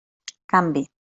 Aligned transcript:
Canvi. 0.49 0.87